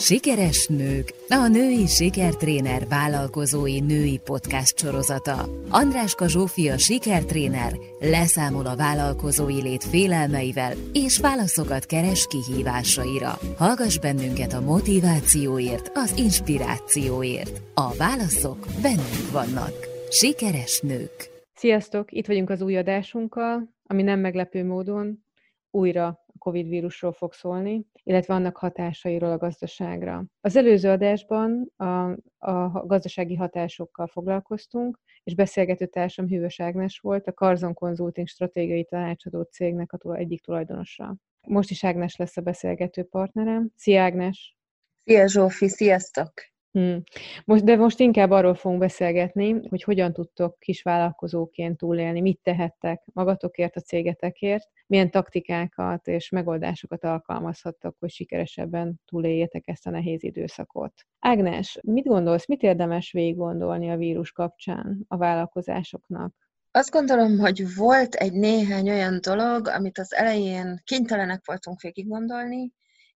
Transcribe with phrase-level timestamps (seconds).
[0.00, 5.48] Sikeres nők, a női sikertréner vállalkozói női podcast sorozata.
[5.70, 13.38] Andráska Zsófia sikertréner leszámol a vállalkozói lét félelmeivel és válaszokat keres kihívásaira.
[13.56, 17.60] Hallgass bennünket a motivációért, az inspirációért.
[17.74, 19.74] A válaszok bennünk vannak.
[20.10, 21.30] Sikeres nők.
[21.54, 22.12] Sziasztok!
[22.12, 25.24] Itt vagyunk az új adásunkkal, ami nem meglepő módon
[25.70, 30.24] újra COVID vírusról fog szólni, illetve annak hatásairól a gazdaságra.
[30.40, 37.32] Az előző adásban a, a gazdasági hatásokkal foglalkoztunk, és beszélgető társam Hűvös Ágnes volt, a
[37.32, 41.16] Karzon Consulting stratégiai tanácsadó cégnek a egyik tulajdonosa.
[41.46, 43.70] Most is Ágnes lesz a beszélgető partnerem.
[43.76, 44.56] Szia Ágnes!
[45.04, 46.32] Szia Zsófi, sziasztok!
[46.70, 47.02] Hmm.
[47.44, 53.76] Most, de most inkább arról fogunk beszélgetni, hogy hogyan tudtok kisvállalkozóként túlélni, mit tehettek magatokért,
[53.76, 60.92] a cégetekért, milyen taktikákat és megoldásokat alkalmazhattok, hogy sikeresebben túléljetek ezt a nehéz időszakot.
[61.18, 66.34] Ágnes, mit gondolsz, mit érdemes végig gondolni a vírus kapcsán a vállalkozásoknak?
[66.70, 72.72] Azt gondolom, hogy volt egy néhány olyan dolog, amit az elején kénytelenek voltunk végig gondolni,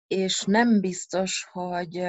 [0.09, 2.01] és nem biztos, hogy,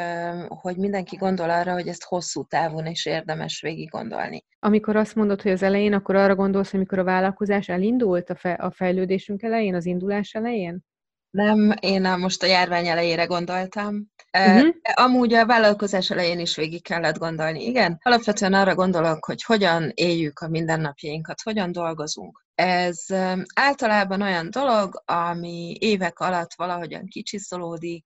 [0.48, 4.44] hogy mindenki gondol arra, hogy ezt hosszú távon is érdemes végig gondolni.
[4.58, 8.60] Amikor azt mondod, hogy az elején, akkor arra gondolsz, amikor a vállalkozás elindult a, fe-
[8.60, 10.84] a fejlődésünk elején, az indulás elején?
[11.30, 14.10] Nem, én most a járvány elejére gondoltam.
[14.38, 14.68] Uh-huh.
[14.94, 17.66] Amúgy a vállalkozás elején is végig kellett gondolni.
[17.66, 22.44] Igen, alapvetően arra gondolok, hogy hogyan éljük a mindennapjainkat, hogyan dolgozunk.
[22.54, 23.04] Ez
[23.54, 28.04] általában olyan dolog, ami évek alatt valahogyan kicsiszolódik,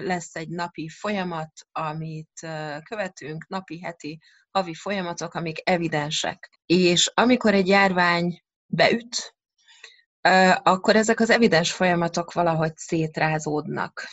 [0.00, 2.46] lesz egy napi folyamat, amit
[2.82, 4.18] követünk, napi, heti,
[4.50, 6.60] havi folyamatok, amik evidensek.
[6.66, 9.36] És amikor egy járvány beüt,
[10.62, 14.08] akkor ezek az evidens folyamatok valahogy szétrázódnak.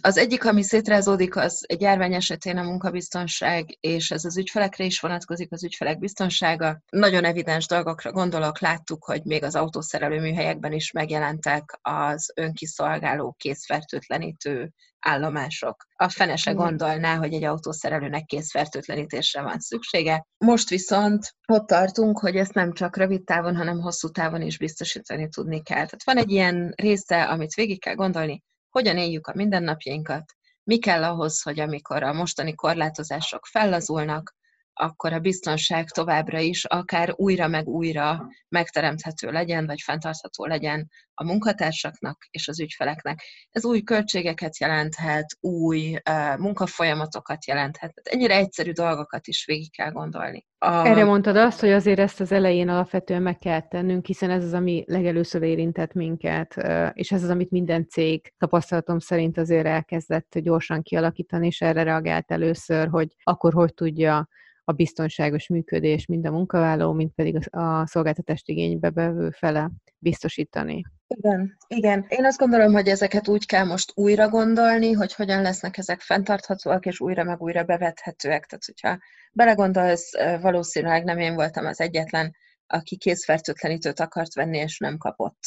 [0.00, 5.00] Az egyik, ami szétrázódik, az egy járvány esetén a munkabiztonság, és ez az ügyfelekre is
[5.00, 6.80] vonatkozik, az ügyfelek biztonsága.
[6.90, 14.72] Nagyon evidens dolgokra gondolok, láttuk, hogy még az autószerelő műhelyekben is megjelentek az önkiszolgáló készfertőtlenítő
[15.00, 15.86] állomások.
[15.96, 20.26] A fene se gondolná, hogy egy autószerelőnek készfertőtlenítésre van szüksége.
[20.38, 25.28] Most viszont ott tartunk, hogy ezt nem csak rövid távon, hanem hosszú távon is biztosítani
[25.28, 25.74] tudni kell.
[25.74, 28.42] Tehát van egy ilyen része, amit végig kell gondolni,
[28.74, 30.32] hogyan éljük a mindennapjainkat,
[30.64, 34.34] mi kell ahhoz, hogy amikor a mostani korlátozások fellazulnak,
[34.74, 41.24] akkor a biztonság továbbra is akár újra meg újra megteremthető legyen, vagy fenntartható legyen a
[41.24, 43.22] munkatársaknak és az ügyfeleknek.
[43.50, 47.94] Ez új költségeket jelenthet, új uh, munkafolyamatokat jelenthet.
[47.94, 50.46] Tehát ennyire egyszerű dolgokat is végig kell gondolni.
[50.58, 50.86] A...
[50.86, 54.52] Erre mondtad azt, hogy azért ezt az elején alapvetően meg kell tennünk, hiszen ez az,
[54.52, 56.56] ami legelőször érintett minket,
[56.92, 62.30] és ez az, amit minden cég tapasztalatom szerint azért elkezdett gyorsan kialakítani, és erre reagált
[62.30, 64.28] először, hogy akkor hogy tudja
[64.64, 70.82] a biztonságos működés mind a munkavállaló, mind pedig a szolgáltatást igénybe bevő fele biztosítani.
[71.06, 72.04] Igen, igen.
[72.08, 76.86] Én azt gondolom, hogy ezeket úgy kell most újra gondolni, hogy hogyan lesznek ezek fenntarthatóak,
[76.86, 78.46] és újra meg újra bevethetőek.
[78.46, 78.98] Tehát, hogyha
[79.32, 80.10] belegondolsz,
[80.40, 82.34] valószínűleg nem én voltam az egyetlen,
[82.66, 85.38] aki készfertőtlenítőt akart venni, és nem kapott.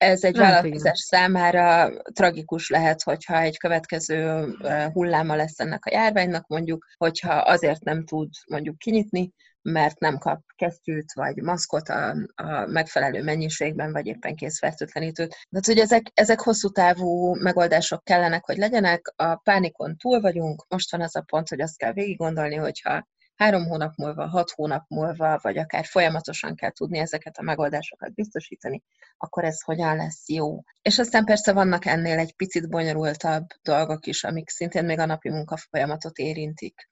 [0.00, 4.46] Ez egy hát, vállalkozás számára tragikus lehet, hogyha egy következő
[4.92, 10.40] hulláma lesz ennek a járványnak, mondjuk, hogyha azért nem tud mondjuk kinyitni, mert nem kap
[10.56, 15.36] kesztyűt vagy maszkot a, a megfelelő mennyiségben, vagy éppen készfertőtlenítőt.
[15.50, 19.12] Tehát, hogy ezek, ezek hosszú távú megoldások kellenek, hogy legyenek.
[19.16, 23.06] A pánikon túl vagyunk, most van az a pont, hogy azt kell végig gondolni, hogyha
[23.40, 28.82] három hónap múlva, hat hónap múlva, vagy akár folyamatosan kell tudni ezeket a megoldásokat biztosítani,
[29.16, 30.62] akkor ez hogyan lesz jó.
[30.82, 35.28] És aztán persze vannak ennél egy picit bonyolultabb dolgok is, amik szintén még a napi
[35.28, 36.88] munkafolyamatot érintik.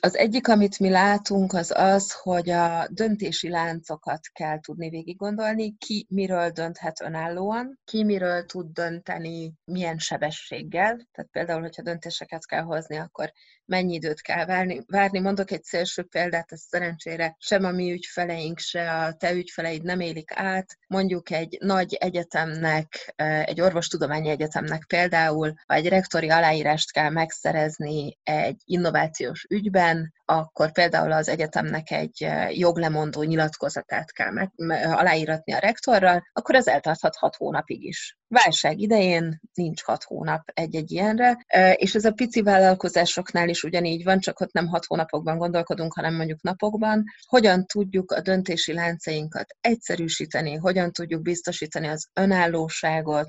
[0.00, 5.76] Az egyik, amit mi látunk, az az, hogy a döntési láncokat kell tudni végig gondolni,
[5.76, 11.08] ki miről dönthet önállóan, ki miről tud dönteni, milyen sebességgel.
[11.12, 13.32] Tehát például, hogyha döntéseket kell hozni, akkor
[13.66, 14.84] mennyi időt kell várni.
[14.86, 15.18] várni.
[15.18, 20.00] Mondok egy szélső példát, ez szerencsére sem a mi ügyfeleink, se a te ügyfeleid nem
[20.00, 20.78] élik át.
[20.86, 23.14] Mondjuk egy nagy egyetemnek,
[23.44, 31.12] egy orvostudományi egyetemnek például, ha egy rektori aláírást kell megszerezni egy innovációs ügyben, akkor például
[31.12, 34.50] az egyetemnek egy joglemondó nyilatkozatát kell meg,
[34.84, 38.18] aláíratni a rektorral, akkor ez eltarthat hat hónapig is.
[38.28, 41.36] Válság idején nincs hat hónap egy-egy ilyenre,
[41.74, 46.14] és ez a pici vállalkozásoknál is ugyanígy van, csak ott nem hat hónapokban gondolkodunk, hanem
[46.14, 47.04] mondjuk napokban.
[47.28, 53.28] Hogyan tudjuk a döntési láncainkat egyszerűsíteni, hogyan tudjuk biztosítani az önállóságot,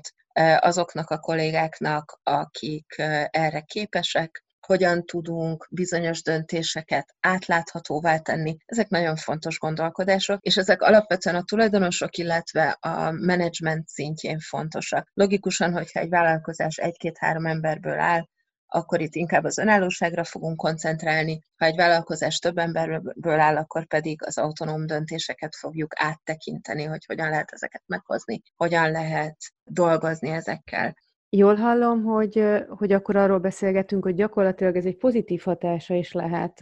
[0.58, 2.94] azoknak a kollégáknak, akik
[3.30, 8.56] erre képesek, hogyan tudunk bizonyos döntéseket átláthatóvá tenni.
[8.64, 15.10] Ezek nagyon fontos gondolkodások, és ezek alapvetően a tulajdonosok, illetve a menedzsment szintjén fontosak.
[15.14, 18.26] Logikusan, hogyha egy vállalkozás egy-két-három emberből áll,
[18.66, 21.40] akkor itt inkább az önállóságra fogunk koncentrálni.
[21.56, 27.30] Ha egy vállalkozás több emberből áll, akkor pedig az autonóm döntéseket fogjuk áttekinteni, hogy hogyan
[27.30, 30.94] lehet ezeket meghozni, hogyan lehet dolgozni ezekkel.
[31.30, 36.60] Jól hallom, hogy, hogy akkor arról beszélgetünk, hogy gyakorlatilag ez egy pozitív hatása is lehet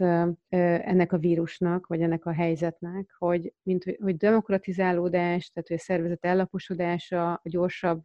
[0.49, 6.25] ennek a vírusnak, vagy ennek a helyzetnek, hogy, mint, hogy demokratizálódás, tehát hogy a szervezet
[6.25, 8.01] ellaposodása, a gyorsabb,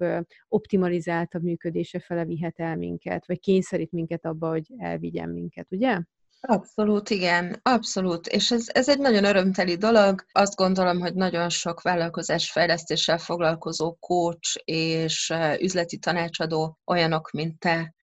[0.48, 6.00] optimalizáltabb működése fele vihet el minket, vagy kényszerít minket abba, hogy elvigyen minket, ugye?
[6.48, 8.26] Abszolút, igen, abszolút.
[8.26, 10.24] És ez, ez egy nagyon örömteli dolog.
[10.32, 17.94] Azt gondolom, hogy nagyon sok vállalkozás fejlesztéssel foglalkozó coach és üzleti tanácsadó olyanok, mint te,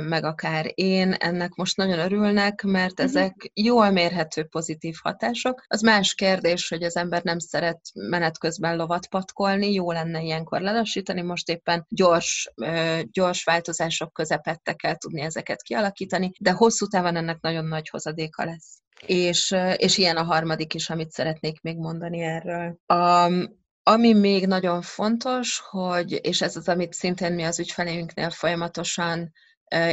[0.00, 5.64] meg akár én, ennek most nagyon örülnek, mert ezek jól mérhető pozitív hatások.
[5.66, 10.60] Az más kérdés, hogy az ember nem szeret menet közben lovat patkolni, jó lenne ilyenkor
[10.60, 12.52] lelassítani, most éppen gyors,
[13.10, 18.80] gyors változások közepette kell tudni ezeket kialakítani, de hosszú távon ennek nagyon nagy hozadéka lesz.
[19.06, 22.78] És, és ilyen a harmadik is, amit szeretnék még mondani erről.
[22.86, 23.30] A,
[23.82, 29.32] ami még nagyon fontos, hogy, és ez az, amit szintén mi az ügyfeleinknél folyamatosan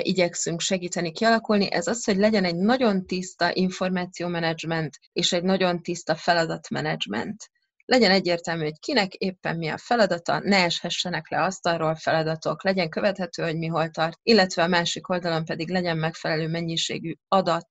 [0.02, 6.16] igyekszünk segíteni kialakulni, ez az, hogy legyen egy nagyon tiszta információmenedzsment és egy nagyon tiszta
[6.16, 7.50] feladatmenedzsment.
[7.86, 13.44] Legyen egyértelmű, hogy kinek éppen mi a feladata, ne eshessenek le asztalról feladatok, legyen követhető,
[13.44, 17.68] hogy mi hol tart, illetve a másik oldalon pedig legyen megfelelő mennyiségű adat,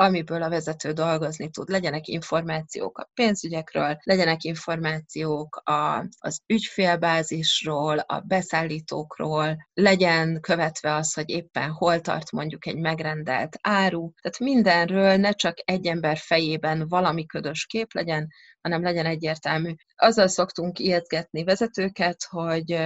[0.00, 1.68] amiből a vezető dolgozni tud.
[1.68, 11.30] Legyenek információk a pénzügyekről, legyenek információk a, az ügyfélbázisról, a beszállítókról, legyen követve az, hogy
[11.30, 14.10] éppen hol tart mondjuk egy megrendelt áru.
[14.20, 18.28] Tehát mindenről ne csak egy ember fejében valami ködös kép legyen,
[18.60, 19.74] hanem legyen egyértelmű.
[19.96, 22.78] Azzal szoktunk ijeszgetni vezetőket, hogy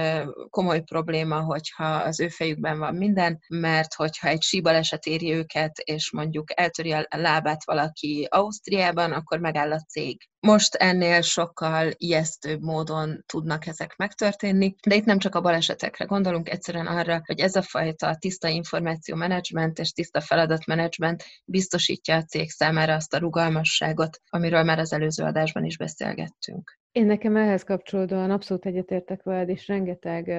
[0.49, 6.11] komoly probléma, hogyha az ő fejükben van minden, mert hogyha egy síbaleset éri őket, és
[6.11, 10.21] mondjuk eltöri a lábát valaki Ausztriában, akkor megáll a cég.
[10.39, 16.49] Most ennél sokkal ijesztőbb módon tudnak ezek megtörténni, de itt nem csak a balesetekre gondolunk,
[16.49, 22.49] egyszerűen arra, hogy ez a fajta tiszta információ menedzsment és tiszta feladatmenedzsment biztosítja a cég
[22.49, 26.81] számára azt a rugalmasságot, amiről már az előző adásban is beszélgettünk.
[26.93, 30.31] Én nekem ehhez kapcsolódóan abszolút egyetértek veled, és rengeteg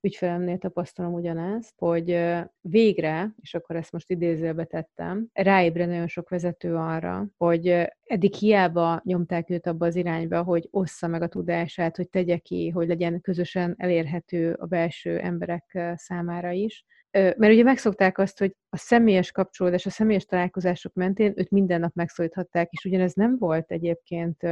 [0.00, 2.18] ügyfelemnél tapasztalom ugyanezt, hogy
[2.60, 7.66] végre, és akkor ezt most idézőbe tettem, ráébre nagyon sok vezető arra, hogy
[8.04, 12.68] eddig hiába nyomták őt abba az irányba, hogy ossza meg a tudását, hogy tegye ki,
[12.68, 18.76] hogy legyen közösen elérhető a belső emberek számára is, mert ugye megszokták azt, hogy a
[18.76, 24.46] személyes kapcsolódás, a személyes találkozások mentén őt minden nap megszólíthatták, és ugyanez nem volt egyébként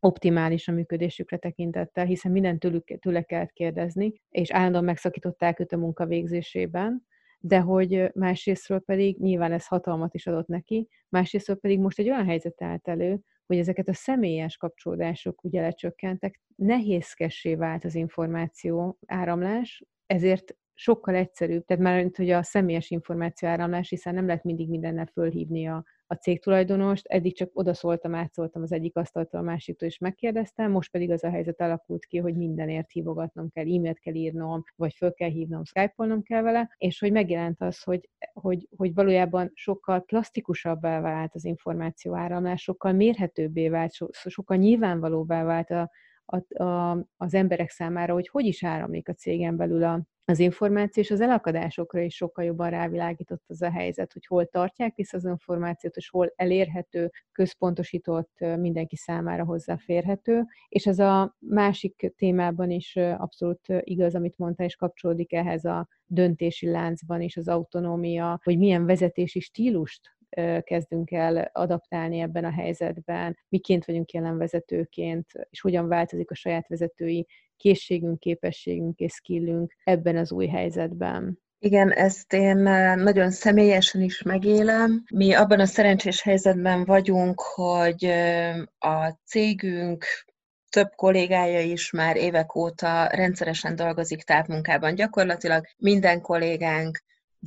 [0.00, 5.76] optimális a működésükre tekintettel, hiszen minden tőlük, tőle kellett kérdezni, és állandóan megszakították őt a
[5.76, 7.06] munka végzésében,
[7.38, 12.26] de hogy másrésztről pedig nyilván ez hatalmat is adott neki, másrésztről pedig most egy olyan
[12.26, 19.84] helyzet állt elő, hogy ezeket a személyes kapcsolódások ugye lecsökkentek, nehézkessé vált az információ áramlás,
[20.06, 25.06] ezért sokkal egyszerűbb, tehát már hogy a személyes információ áramlás, hiszen nem lehet mindig mindennel
[25.06, 30.70] fölhívni a, a cégtulajdonost, eddig csak odaszóltam, átszóltam az egyik asztaltól a másiktól, és megkérdeztem,
[30.70, 34.94] most pedig az a helyzet alakult ki, hogy mindenért hívogatnom kell, e-mailt kell írnom, vagy
[34.94, 40.00] föl kell hívnom, skype kell vele, és hogy megjelent az, hogy, hogy, hogy valójában sokkal
[40.00, 45.90] plastikusabbá vált az információ áramlás, sokkal mérhetőbbé vált, so, sokkal nyilvánvalóbbá vált a,
[46.26, 51.02] a, a, az emberek számára, hogy hogy is áramlik a cégen belül a, az információ,
[51.02, 55.24] és az elakadásokra is sokkal jobban rávilágított az a helyzet, hogy hol tartják vissza az
[55.24, 60.44] információt, és hol elérhető, központosított, mindenki számára hozzáférhető.
[60.68, 66.70] És ez a másik témában is abszolút igaz, amit mondta, és kapcsolódik ehhez a döntési
[66.70, 70.15] láncban is az autonómia, hogy milyen vezetési stílust
[70.62, 76.68] kezdünk el adaptálni ebben a helyzetben, miként vagyunk jelen vezetőként, és hogyan változik a saját
[76.68, 81.38] vezetői készségünk, képességünk és skillünk ebben az új helyzetben.
[81.58, 82.56] Igen, ezt én
[82.96, 85.04] nagyon személyesen is megélem.
[85.14, 88.04] Mi abban a szerencsés helyzetben vagyunk, hogy
[88.78, 90.04] a cégünk
[90.70, 94.94] több kollégája is már évek óta rendszeresen dolgozik távmunkában.
[94.94, 96.98] Gyakorlatilag minden kollégánk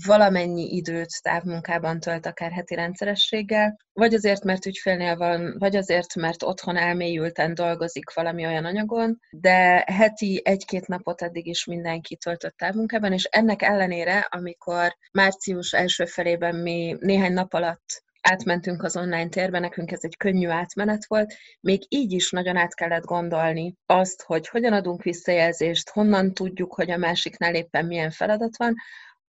[0.06, 6.44] valamennyi időt távmunkában tölt, akár heti rendszerességgel, vagy azért, mert ügyfélnél van, vagy azért, mert
[6.44, 13.14] otthon elmélyülten dolgozik valami olyan anyagon, de heti egy-két napot eddig is mindenki töltött távmunkában,
[13.14, 19.60] és ennek ellenére, amikor március első felében mi néhány nap alatt átmentünk az online térbe,
[19.60, 24.48] nekünk ez egy könnyű átmenet volt, még így is nagyon át kellett gondolni azt, hogy
[24.48, 28.76] hogyan adunk visszajelzést, honnan tudjuk, hogy a másiknál éppen milyen feladat van.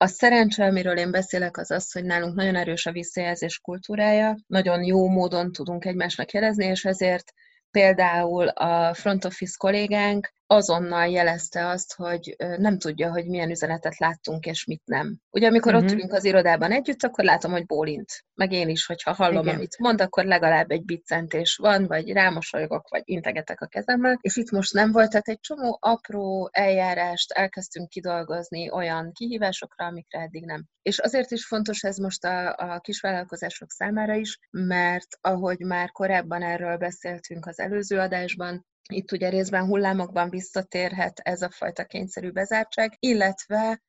[0.02, 4.84] A szerencse, amiről én beszélek, az az, hogy nálunk nagyon erős a visszajelzés kultúrája, nagyon
[4.84, 7.32] jó módon tudunk egymásnak jelezni, és ezért
[7.70, 14.46] Például a front office kollégánk azonnal jelezte azt, hogy nem tudja, hogy milyen üzenetet láttunk,
[14.46, 15.18] és mit nem.
[15.30, 15.86] Ugye, amikor uh-huh.
[15.86, 15.98] ott mhm.
[15.98, 18.24] ülünk az irodában együtt, akkor látom, hogy bólint.
[18.34, 19.54] Meg én is, hogyha hallom, Igen.
[19.54, 24.18] amit mond, akkor legalább egy biccentés van, vagy rámosolygok, vagy integetek a kezemmel.
[24.20, 30.20] És itt most nem volt, tehát egy csomó apró eljárást elkezdtünk kidolgozni olyan kihívásokra, amikre
[30.20, 30.64] eddig nem.
[30.82, 36.42] És azért is fontos ez most a, a kisvállalkozások számára is, mert ahogy már korábban
[36.42, 42.96] erről beszéltünk az előző adásban, itt ugye részben hullámokban visszatérhet ez a fajta kényszerű bezártság,
[42.98, 43.80] illetve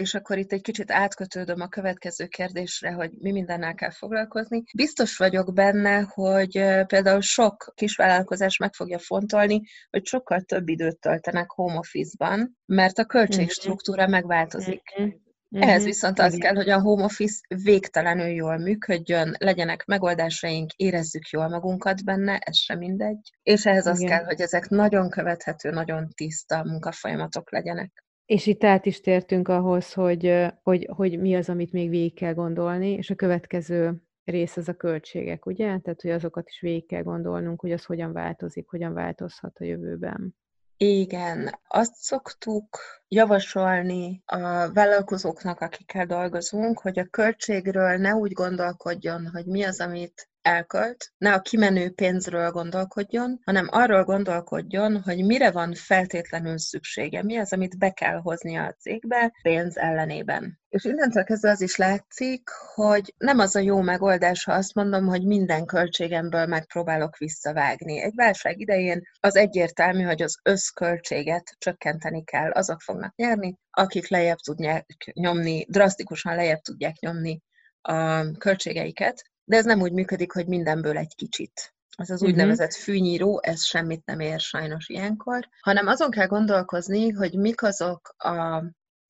[0.00, 4.62] és akkor itt egy kicsit átkötődöm a következő kérdésre, hogy mi mindennel kell foglalkozni.
[4.76, 6.52] Biztos vagyok benne, hogy
[6.86, 13.04] például sok kisvállalkozás meg fogja fontolni, hogy sokkal több időt töltenek home office-ban, mert a
[13.04, 14.82] költségstruktúra megváltozik.
[15.00, 15.10] Mm-hmm.
[15.50, 15.84] Ehhez mhm.
[15.84, 22.04] viszont az kell, hogy a home office végtelenül jól működjön, legyenek megoldásaink, érezzük jól magunkat
[22.04, 23.30] benne, ez sem mindegy.
[23.42, 28.04] És ehhez az kell, hogy ezek nagyon követhető, nagyon tiszta munkafolyamatok legyenek.
[28.26, 32.34] És itt át is tértünk ahhoz, hogy, hogy, hogy mi az, amit még végig kell
[32.34, 35.78] gondolni, és a következő rész az a költségek, ugye?
[35.78, 40.34] Tehát, hogy azokat is végig kell gondolnunk, hogy az hogyan változik, hogyan változhat a jövőben.
[40.82, 49.46] Igen, azt szoktuk javasolni a vállalkozóknak, akikkel dolgozunk, hogy a költségről ne úgy gondolkodjon, hogy
[49.46, 55.74] mi az, amit elkölt, ne a kimenő pénzről gondolkodjon, hanem arról gondolkodjon, hogy mire van
[55.74, 60.58] feltétlenül szüksége, mi az, amit be kell hoznia a cégbe pénz ellenében.
[60.68, 65.06] És innentől kezdve az is látszik, hogy nem az a jó megoldás, ha azt mondom,
[65.06, 68.00] hogy minden költségemből megpróbálok visszavágni.
[68.00, 72.50] Egy válság idején az egyértelmű, hogy az összköltséget csökkenteni kell.
[72.50, 77.42] Azok fognak nyerni, akik lejjebb tudják nyomni, drasztikusan lejjebb tudják nyomni
[77.80, 81.74] a költségeiket, de ez nem úgy működik, hogy mindenből egy kicsit.
[81.96, 82.30] Ez az mhm.
[82.30, 88.14] úgynevezett fűnyíró, ez semmit nem ér sajnos ilyenkor, hanem azon kell gondolkozni, hogy mik azok
[88.18, 88.64] a,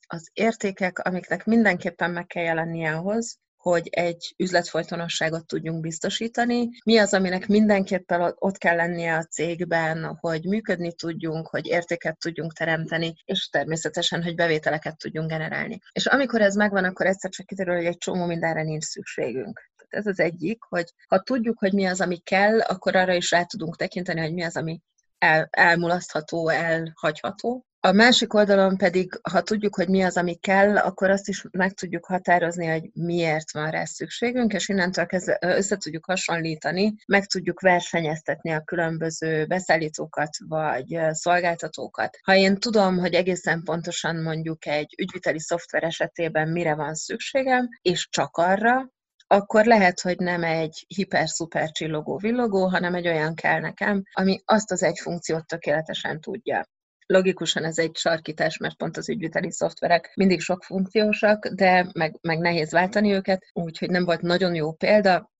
[0.06, 6.68] az értékek, amiknek mindenképpen meg kell jelennie ahhoz, hogy egy üzletfolytonosságot tudjunk biztosítani.
[6.84, 12.52] Mi az, aminek mindenképpen ott kell lennie a cégben, hogy működni tudjunk, hogy értéket tudjunk
[12.52, 15.78] teremteni, és természetesen, hogy bevételeket tudjunk generálni.
[15.92, 20.06] És amikor ez megvan, akkor egyszer csak kiderül, hogy egy csomó mindenre nincs szükségünk ez
[20.06, 23.76] az egyik, hogy ha tudjuk, hogy mi az, ami kell, akkor arra is rá tudunk
[23.76, 24.80] tekinteni, hogy mi az, ami
[25.18, 27.64] el, elmulasztható, elhagyható.
[27.82, 31.72] A másik oldalon pedig, ha tudjuk, hogy mi az, ami kell, akkor azt is meg
[31.72, 37.60] tudjuk határozni, hogy miért van rá szükségünk, és innentől kezdve össze tudjuk hasonlítani, meg tudjuk
[37.60, 42.18] versenyeztetni a különböző beszállítókat vagy szolgáltatókat.
[42.22, 48.08] Ha én tudom, hogy egészen pontosan mondjuk egy ügyviteli szoftver esetében mire van szükségem, és
[48.10, 48.90] csak arra,
[49.32, 54.70] akkor lehet, hogy nem egy hiper-szuper csillogó villogó, hanem egy olyan kell nekem, ami azt
[54.70, 56.64] az egy funkciót tökéletesen tudja.
[57.06, 62.38] Logikusan ez egy sarkítás, mert pont az ügyviteli szoftverek mindig sok funkciósak, de meg, meg
[62.38, 65.30] nehéz váltani őket, úgyhogy nem volt nagyon jó példa,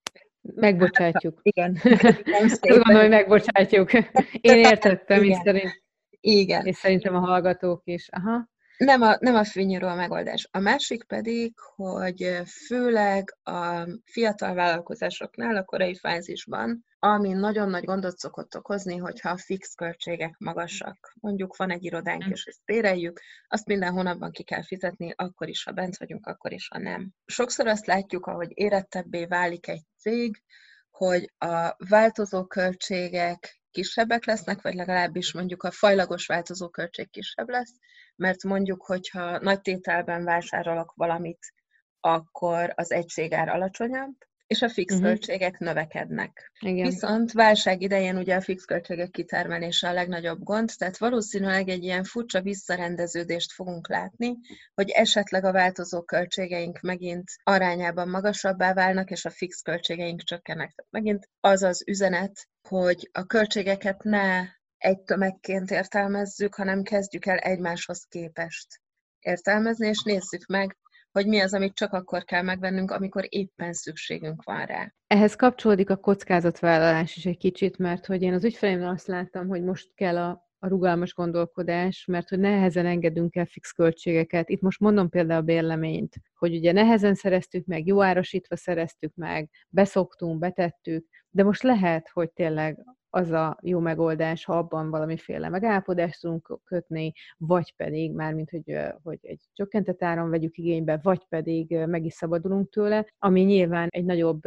[0.55, 1.41] Megbocsátjuk.
[1.43, 1.79] Igen.
[2.45, 3.93] Azt gondolom, hogy megbocsátjuk.
[4.33, 5.83] Én értettem, és, szerint,
[6.21, 6.67] Igen.
[6.67, 8.09] és szerintem a hallgatók is.
[8.11, 8.49] Aha
[8.85, 10.49] nem a, nem a fűnyíró a megoldás.
[10.51, 18.19] A másik pedig, hogy főleg a fiatal vállalkozásoknál a korai fázisban, ami nagyon nagy gondot
[18.19, 21.13] szokott okozni, hogyha a fix költségek magasak.
[21.21, 22.31] Mondjuk van egy irodánk, hm.
[22.31, 26.53] és ezt béreljük, azt minden hónapban ki kell fizetni, akkor is, ha bent vagyunk, akkor
[26.53, 27.11] is, ha nem.
[27.27, 30.43] Sokszor azt látjuk, ahogy érettebbé válik egy cég,
[30.91, 36.71] hogy a változó költségek kisebbek lesznek, vagy legalábbis mondjuk a fajlagos változó
[37.11, 37.75] kisebb lesz,
[38.17, 41.55] mert mondjuk, hogyha nagy tételben vásárolok valamit,
[42.01, 44.15] akkor az egységár alacsonyabb,
[44.51, 45.09] és a fix uh-huh.
[45.09, 46.53] költségek növekednek.
[46.61, 46.89] Igen.
[46.89, 52.05] Viszont válság idején ugye a fix költségek kitermelése a legnagyobb gond, tehát valószínűleg egy ilyen
[52.05, 54.37] furcsa visszarendeződést fogunk látni,
[54.75, 60.73] hogy esetleg a változó költségeink megint arányában magasabbá válnak, és a fix költségeink csökkennek.
[60.75, 64.41] Tehát megint az az üzenet, hogy a költségeket ne
[64.77, 68.81] egy tömegként értelmezzük, hanem kezdjük el egymáshoz képest
[69.21, 70.77] értelmezni, és nézzük meg,
[71.13, 74.93] hogy mi az, amit csak akkor kell megvennünk, amikor éppen szükségünk van rá.
[75.07, 79.63] Ehhez kapcsolódik a kockázatvállalás is egy kicsit, mert hogy én az ügyfeleimnél azt láttam, hogy
[79.63, 84.49] most kell a a rugalmas gondolkodás, mert hogy nehezen engedünk el fix költségeket.
[84.49, 89.51] Itt most mondom például a bérleményt, hogy ugye nehezen szereztük meg, jó árosítva szereztük meg,
[89.69, 96.21] beszoktunk, betettük, de most lehet, hogy tényleg az a jó megoldás, ha abban valamiféle megállapodást
[96.21, 102.05] tudunk kötni, vagy pedig, mármint, hogy, hogy egy csökkentett áron vegyük igénybe, vagy pedig meg
[102.05, 104.41] is szabadulunk tőle, ami nyilván egy nagyobb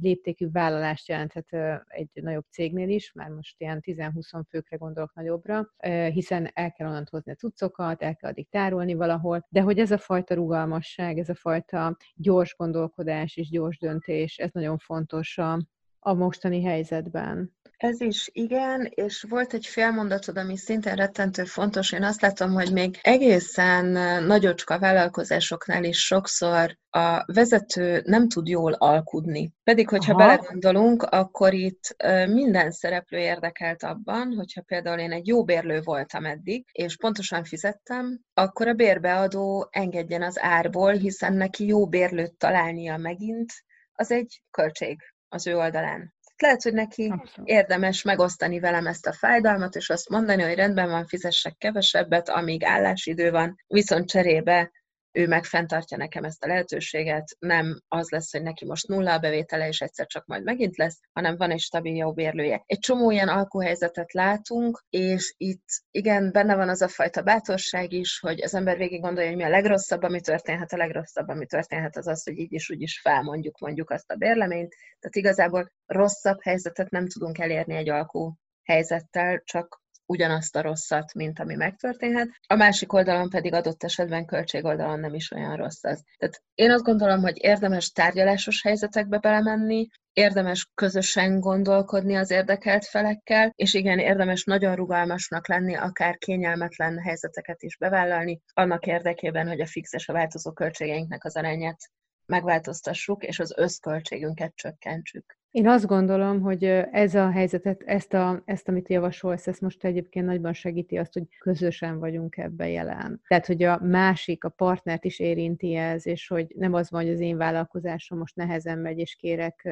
[0.00, 1.46] léptékű vállalást jelenthet
[1.86, 5.74] egy nagyobb cégnél is, már most ilyen 10-20 főkre gondolok nagyobbra,
[6.12, 9.90] hiszen el kell onnan hozni a cuccokat, el kell addig tárolni valahol, de hogy ez
[9.90, 15.58] a fajta rugalmasság, ez a fajta gyors gondolkodás és gyors döntés, ez nagyon fontos a,
[16.06, 17.54] a mostani helyzetben.
[17.76, 21.92] Ez is igen, és volt egy félmondatod, ami szintén rettentő fontos.
[21.92, 23.86] Én azt látom, hogy még egészen
[24.24, 29.52] nagyocska vállalkozásoknál is sokszor a vezető nem tud jól alkudni.
[29.64, 30.26] Pedig, hogyha Aha.
[30.26, 31.96] belegondolunk, akkor itt
[32.26, 38.20] minden szereplő érdekelt abban, hogyha például én egy jó bérlő voltam eddig, és pontosan fizettem,
[38.34, 43.52] akkor a bérbeadó engedjen az árból, hiszen neki jó bérlőt találnia megint,
[43.92, 46.14] az egy költség az ő oldalán.
[46.36, 47.48] Lehet, hogy neki Abszolút.
[47.48, 52.64] érdemes megosztani velem ezt a fájdalmat, és azt mondani, hogy rendben van, fizessek kevesebbet, amíg
[52.64, 54.70] állásidő van, viszont cserébe
[55.16, 59.18] ő meg fenntartja nekem ezt a lehetőséget, nem az lesz, hogy neki most nulla a
[59.18, 62.62] bevétele, és egyszer csak majd megint lesz, hanem van egy stabil jó bérlője.
[62.66, 68.18] Egy csomó ilyen alkuhelyzetet látunk, és itt igen, benne van az a fajta bátorság is,
[68.18, 71.96] hogy az ember végig gondolja, hogy mi a legrosszabb, ami történhet, a legrosszabb, ami történhet,
[71.96, 74.74] az az, hogy így is úgy is felmondjuk mondjuk azt a bérleményt.
[74.98, 81.38] Tehát igazából rosszabb helyzetet nem tudunk elérni egy alkú helyzettel, csak ugyanazt a rosszat, mint
[81.38, 82.28] ami megtörténhet.
[82.46, 86.02] A másik oldalon pedig adott esetben költségoldalon nem is olyan rossz az.
[86.18, 93.52] Tehát én azt gondolom, hogy érdemes tárgyalásos helyzetekbe belemenni, érdemes közösen gondolkodni az érdekelt felekkel,
[93.54, 99.66] és igen, érdemes nagyon rugalmasnak lenni, akár kényelmetlen helyzeteket is bevállalni, annak érdekében, hogy a
[99.66, 101.78] fix és a változó költségeinknek az arányát
[102.26, 105.35] megváltoztassuk, és az összköltségünket csökkentsük.
[105.56, 110.26] Én azt gondolom, hogy ez a helyzetet, ezt, a, ezt, amit javasolsz, ezt most egyébként
[110.26, 113.20] nagyban segíti azt, hogy közösen vagyunk ebben jelen.
[113.28, 117.12] Tehát, hogy a másik, a partnert is érinti ez, és hogy nem az van, hogy
[117.12, 119.68] az én vállalkozásom most nehezen megy, és kérek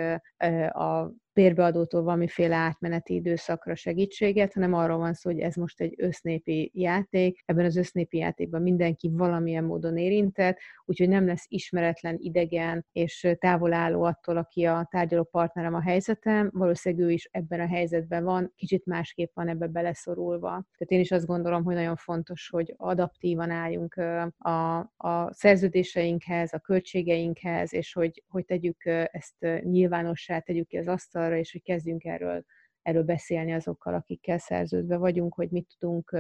[0.72, 6.70] a bérbeadótól valamiféle átmeneti időszakra segítséget, hanem arról van szó, hogy ez most egy össznépi
[6.75, 13.29] játék, ebben az össznépi játékban mindenki valamilyen módon érintett, úgyhogy nem lesz ismeretlen, idegen és
[13.38, 18.53] távolálló attól, aki a tárgyaló partnerem a helyzetem, valószínűleg ő is ebben a helyzetben van,
[18.57, 20.49] kicsit másképp van ebbe beleszorulva.
[20.49, 23.94] Tehát én is azt gondolom, hogy nagyon fontos, hogy adaptívan álljunk
[24.38, 31.23] a, a szerződéseinkhez, a költségeinkhez, és hogy, hogy tegyük ezt nyilvánossá, tegyük ki az asztal
[31.24, 32.44] asztalra, és hogy kezdjünk erről,
[32.82, 36.18] erről beszélni azokkal, akikkel szerződve vagyunk, hogy mit tudunk,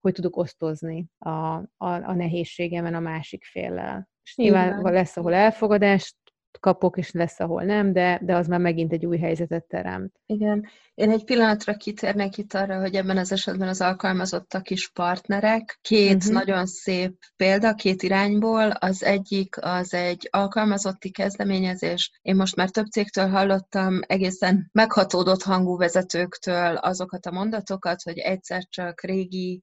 [0.00, 4.08] hogy tudok osztozni a, a, a nehézségemen a másik féllel.
[4.22, 4.92] És nyilván Igen.
[4.92, 6.16] lesz, ahol elfogadást
[6.60, 10.20] kapok, és lesz, ahol nem, de, de az már megint egy új helyzetet teremt.
[10.26, 10.66] Igen.
[10.94, 15.78] Én egy pillanatra kitérnék itt arra, hogy ebben az esetben az alkalmazottak is partnerek.
[15.80, 16.32] Két uh-huh.
[16.32, 18.70] nagyon szép példa, két irányból.
[18.70, 22.18] Az egyik az egy alkalmazotti kezdeményezés.
[22.22, 28.62] Én most már több cégtől hallottam egészen meghatódott hangú vezetőktől azokat a mondatokat, hogy egyszer
[28.68, 29.62] csak régi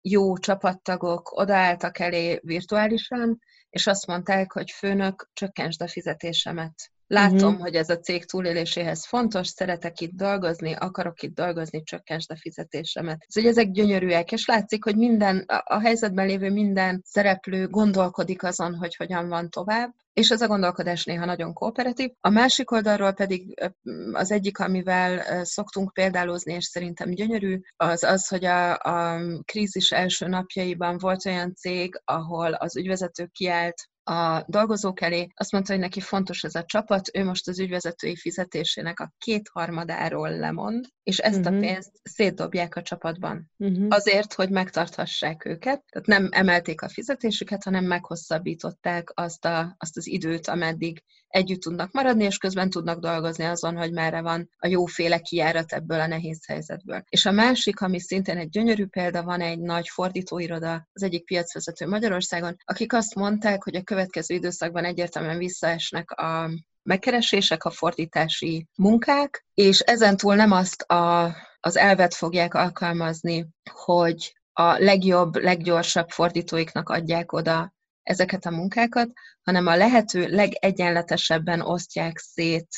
[0.00, 3.38] jó csapattagok odaálltak elé virtuálisan,
[3.70, 6.92] és azt mondták, hogy főnök, csökkentsd a fizetésemet.
[7.10, 7.60] Látom, uh-huh.
[7.60, 13.24] hogy ez a cég túléléséhez fontos, szeretek itt dolgozni, akarok itt dolgozni, csökkentsd a fizetésemet.
[13.26, 18.74] Ez, hogy ezek gyönyörűek, és látszik, hogy minden, a helyzetben lévő minden szereplő gondolkodik azon,
[18.74, 22.10] hogy hogyan van tovább, és ez a gondolkodás néha nagyon kooperatív.
[22.20, 23.70] A másik oldalról pedig
[24.12, 30.26] az egyik, amivel szoktunk példálózni, és szerintem gyönyörű, az az, hogy a, a krízis első
[30.26, 36.00] napjaiban volt olyan cég, ahol az ügyvezető kiállt a dolgozók elé, azt mondta, hogy neki
[36.00, 41.52] fontos ez a csapat, ő most az ügyvezetői fizetésének a kétharmadáról lemond, és ezt uh-huh.
[41.52, 41.66] a mhm.
[41.66, 43.50] pénzt szétdobják a csapatban.
[43.56, 43.86] Uh-huh.
[43.88, 45.84] Azért, hogy megtarthassák őket.
[45.90, 51.92] Tehát nem emelték a fizetésüket, hanem meghosszabbították azt, a, azt az időt, ameddig együtt tudnak
[51.92, 56.46] maradni, és közben tudnak dolgozni azon, hogy merre van a jóféle kijárat ebből a nehéz
[56.46, 57.04] helyzetből.
[57.08, 61.86] És a másik, ami szintén egy gyönyörű példa, van egy nagy fordítóiroda, az egyik piacvezető
[61.86, 66.50] Magyarországon, akik azt mondták, hogy a következő időszakban egyértelműen visszaesnek a
[66.82, 74.78] megkeresések, a fordítási munkák, és ezentúl nem azt a, az elvet fogják alkalmazni, hogy a
[74.78, 77.72] legjobb, leggyorsabb fordítóiknak adják oda
[78.08, 82.68] ezeket a munkákat, hanem a lehető legegyenletesebben osztják szét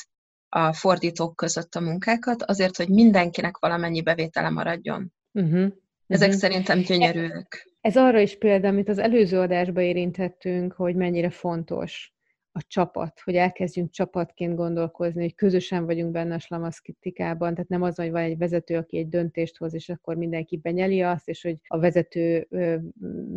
[0.48, 5.12] a fordítók között a munkákat, azért, hogy mindenkinek valamennyi bevétele maradjon.
[5.32, 5.72] Uh-huh.
[6.06, 6.42] Ezek uh-huh.
[6.42, 7.68] szerintem gyönyörűek.
[7.80, 12.12] Ez arra is példa, amit az előző adásban érintettünk, hogy mennyire fontos
[12.52, 17.96] a csapat, hogy elkezdjünk csapatként gondolkozni, hogy közösen vagyunk benne a slamaszkritikában, tehát nem az,
[17.96, 21.56] hogy van egy vezető, aki egy döntést hoz, és akkor mindenki benyeli azt, és hogy
[21.66, 22.48] a vezető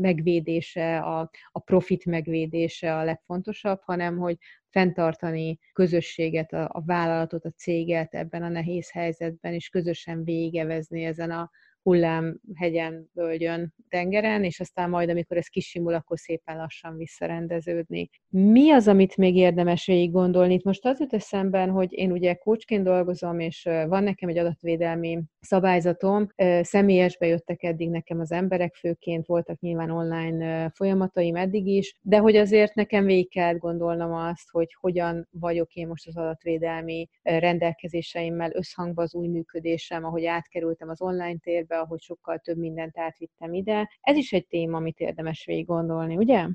[0.01, 4.37] megvédése, a, a profit megvédése a legfontosabb, hanem hogy
[4.69, 11.31] fenntartani közösséget, a, a vállalatot, a céget ebben a nehéz helyzetben, és közösen végevezni ezen
[11.31, 11.51] a
[11.83, 18.09] hullám hegyen, völgyön, tengeren, és aztán majd, amikor ez kisimul, akkor szépen lassan visszarendeződni.
[18.29, 20.53] Mi az, amit még érdemes végig gondolni?
[20.53, 25.21] Itt most az jut eszemben, hogy én ugye coachként dolgozom, és van nekem egy adatvédelmi
[25.39, 26.27] szabályzatom,
[26.61, 32.35] személyesbe jöttek eddig nekem az emberek, főként voltak nyilván online folyamataim eddig is, de hogy
[32.35, 39.03] azért nekem végig kell gondolnom azt, hogy hogyan vagyok én most az adatvédelmi rendelkezéseimmel összhangban
[39.03, 43.89] az új működésem, ahogy átkerültem az online térbe, ahogy sokkal több mindent átvittem ide.
[44.01, 46.47] Ez is egy téma, amit érdemes végig gondolni, ugye?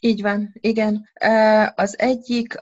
[0.00, 1.08] Így van, igen.
[1.74, 2.54] Az egyik,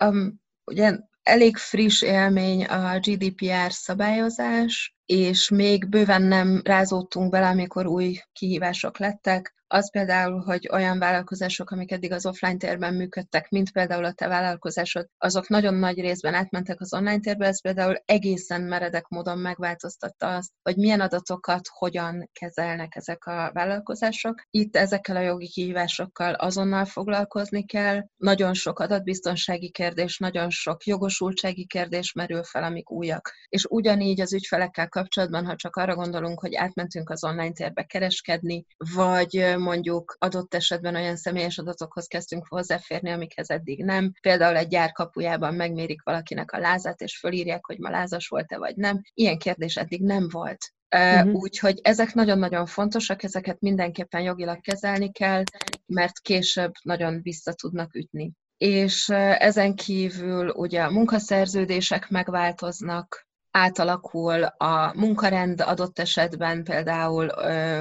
[0.64, 8.18] ugye elég friss élmény a GDPR szabályozás, és még bőven nem rázódtunk bele, amikor új
[8.32, 14.04] kihívások lettek az például, hogy olyan vállalkozások, amik eddig az offline térben működtek, mint például
[14.04, 19.08] a te vállalkozásod, azok nagyon nagy részben átmentek az online térbe, ez például egészen meredek
[19.08, 24.42] módon megváltoztatta azt, hogy milyen adatokat hogyan kezelnek ezek a vállalkozások.
[24.50, 28.04] Itt ezekkel a jogi kihívásokkal azonnal foglalkozni kell.
[28.16, 33.32] Nagyon sok adatbiztonsági kérdés, nagyon sok jogosultsági kérdés merül fel, amik újak.
[33.48, 38.64] És ugyanígy az ügyfelekkel kapcsolatban, ha csak arra gondolunk, hogy átmentünk az online térbe kereskedni,
[38.94, 44.12] vagy mondjuk adott esetben olyan személyes adatokhoz kezdtünk hozzáférni, amikhez eddig nem.
[44.20, 48.76] Például egy gyár kapujában megmérik valakinek a lázát, és fölírják, hogy ma lázas volt-e vagy
[48.76, 49.00] nem.
[49.14, 50.72] Ilyen kérdés eddig nem volt.
[50.96, 51.34] Uh-huh.
[51.34, 55.42] Úgyhogy ezek nagyon-nagyon fontosak, ezeket mindenképpen jogilag kezelni kell,
[55.86, 58.32] mert később nagyon vissza tudnak ütni.
[58.56, 67.28] És ezen kívül ugye a munkaszerződések megváltoznak, átalakul a munkarend adott esetben, például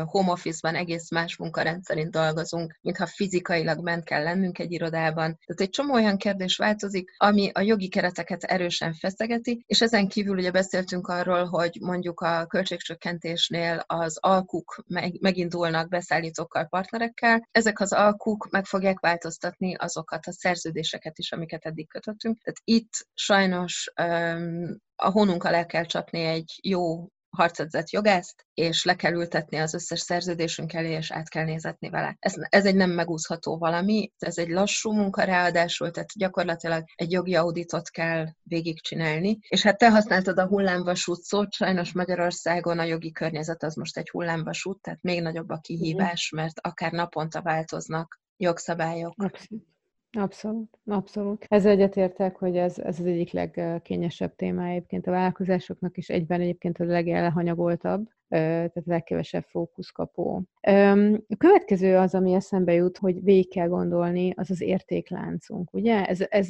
[0.05, 5.37] home office-ban egész más munkarend szerint dolgozunk, mintha fizikailag ment kell lennünk egy irodában.
[5.45, 10.37] Tehát egy csomó olyan kérdés változik, ami a jogi kereteket erősen feszegeti, és ezen kívül
[10.37, 14.83] ugye beszéltünk arról, hogy mondjuk a költségcsökkentésnél az alkuk
[15.19, 17.47] megindulnak beszállítókkal, partnerekkel.
[17.51, 22.41] Ezek az alkuk meg fogják változtatni azokat a szerződéseket is, amiket eddig kötöttünk.
[22.41, 23.91] Tehát itt sajnos
[25.01, 29.99] a honunk alá kell csapni egy jó harcedzett jogászt, és le kell ültetni az összes
[29.99, 32.15] szerződésünk elé, és át kell nézetni vele.
[32.19, 37.35] Ez, ez egy nem megúszható valami, ez egy lassú munka ráadásul, tehát gyakorlatilag egy jogi
[37.35, 39.37] auditot kell végigcsinálni.
[39.47, 44.09] És hát te használtad a hullámvasút szót, sajnos Magyarországon a jogi környezet az most egy
[44.09, 49.15] hullámvasút, tehát még nagyobb a kihívás, mert akár naponta változnak jogszabályok.
[50.17, 50.79] Abszolút.
[50.85, 51.45] Abszolút.
[51.47, 56.79] Ezzel egyetértek, hogy ez, ez az egyik legkényesebb téma egyébként a vállalkozásoknak, és egyben egyébként
[56.79, 60.43] a legelhanyagoltabb, tehát a legkevesebb fókuszkapó.
[60.61, 66.05] A következő az, ami eszembe jut, hogy végig kell gondolni, az az értékláncunk, ugye?
[66.05, 66.49] Ez, ez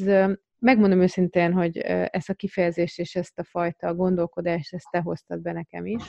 [0.59, 5.51] megmondom őszintén, hogy ezt a kifejezést és ezt a fajta gondolkodást, ezt te hoztad be
[5.51, 6.03] nekem is,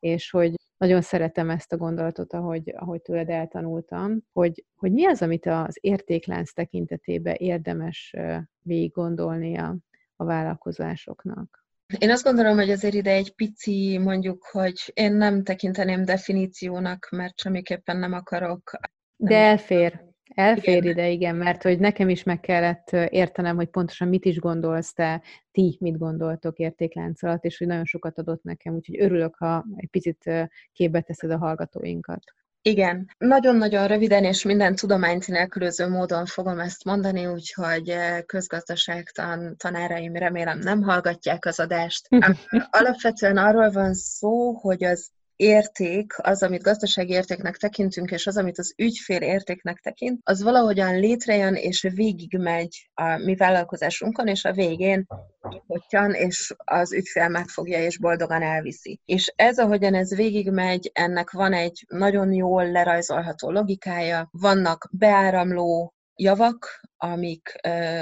[0.00, 5.22] és hogy nagyon szeretem ezt a gondolatot, ahogy, ahogy tőled eltanultam, hogy, hogy mi az,
[5.22, 8.14] amit az értéklánc tekintetében érdemes
[8.62, 9.76] végig gondolni a,
[10.16, 11.64] a vállalkozásoknak.
[11.98, 17.38] Én azt gondolom, hogy azért ide egy pici, mondjuk, hogy én nem tekinteném definíciónak, mert
[17.38, 18.70] semmiképpen nem akarok.
[19.16, 20.11] De elfér.
[20.34, 20.90] Elfér igen.
[20.90, 25.22] ide, igen, mert hogy nekem is meg kellett értenem, hogy pontosan mit is gondolsz te,
[25.50, 29.88] ti mit gondoltok értéklánc alatt, és hogy nagyon sokat adott nekem, úgyhogy örülök, ha egy
[29.90, 30.30] picit
[30.72, 32.22] képbe teszed a hallgatóinkat.
[32.64, 37.94] Igen, nagyon-nagyon röviden és minden tudományt nélkülöző módon fogom ezt mondani, úgyhogy
[38.26, 42.08] közgazdaságtan tanáraim remélem nem hallgatják az adást.
[42.70, 48.58] Alapvetően arról van szó, hogy az érték, az, amit gazdasági értéknek tekintünk, és az, amit
[48.58, 55.06] az ügyfél értéknek tekint, az valahogyan létrejön, és végigmegy a mi vállalkozásunkon, és a végén
[55.48, 59.00] kihotyan, és az ügyfél megfogja, és boldogan elviszi.
[59.04, 66.80] És ez, ahogyan ez végigmegy, ennek van egy nagyon jól lerajzolható logikája, vannak beáramló javak,
[66.96, 67.58] amik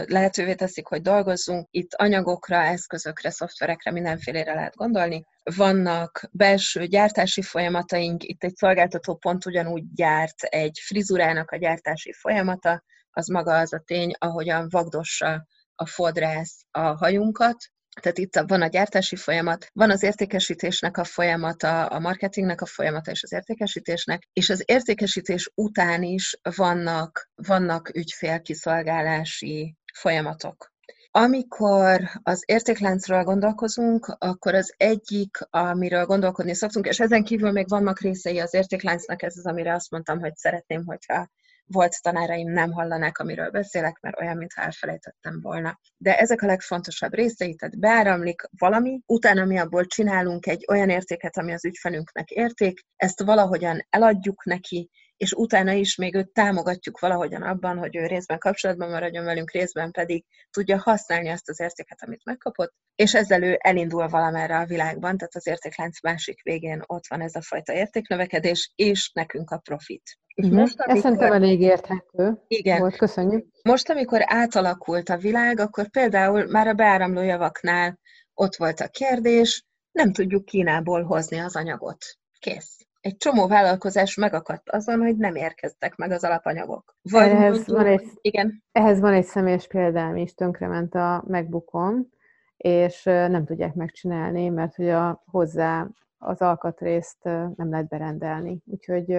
[0.07, 1.67] lehetővé teszik, hogy dolgozzunk.
[1.71, 5.25] Itt anyagokra, eszközökre, szoftverekre, mindenfélére lehet gondolni.
[5.57, 12.83] Vannak belső gyártási folyamataink, itt egy szolgáltató pont ugyanúgy gyárt egy frizurának a gyártási folyamata,
[13.11, 17.57] az maga az a tény, ahogyan vagdossa a fodrász a hajunkat,
[18.01, 23.11] tehát itt van a gyártási folyamat, van az értékesítésnek a folyamata, a marketingnek a folyamata
[23.11, 30.73] és az értékesítésnek, és az értékesítés után is vannak, vannak ügyfélkiszolgálási folyamatok.
[31.13, 38.01] Amikor az értékláncról gondolkozunk, akkor az egyik, amiről gondolkodni szoktunk, és ezen kívül még vannak
[38.01, 41.29] részei az értékláncnak, ez az, amire azt mondtam, hogy szeretném, hogyha
[41.73, 45.79] volt tanáraim nem hallanák, amiről beszélek, mert olyan, mintha elfelejtettem volna.
[45.97, 51.37] De ezek a legfontosabb részei, tehát beáramlik valami, utána mi abból csinálunk egy olyan értéket,
[51.37, 57.43] ami az ügyfelünknek érték, ezt valahogyan eladjuk neki, és utána is még őt támogatjuk valahogyan
[57.43, 62.25] abban, hogy ő részben kapcsolatban maradjon velünk, részben pedig tudja használni azt az értéket, amit
[62.25, 67.21] megkapott, és ezzel ő elindul valamerre a világban, tehát az értéklánc másik végén ott van
[67.21, 70.19] ez a fajta értéknövekedés, és nekünk a profit.
[70.37, 70.55] Uh-huh.
[70.55, 70.97] Most, amikor...
[70.97, 72.79] Ez szerintem elég érthető Igen.
[72.79, 73.47] volt, köszönjük.
[73.63, 77.99] Most, amikor átalakult a világ, akkor például már a beáramló javaknál
[78.35, 82.05] ott volt a kérdés, nem tudjuk Kínából hozni az anyagot.
[82.39, 86.97] Kész egy csomó vállalkozás megakadt azon, hogy nem érkeztek meg az alapanyagok.
[87.03, 88.63] Vagy ehhez, mondjuk, van egy, igen.
[88.73, 92.09] ehhez van egy személyes példám is, tönkrement a megbukon,
[92.57, 98.63] és nem tudják megcsinálni, mert hogy a, hozzá az alkatrészt nem lehet berendelni.
[98.67, 99.19] Úgyhogy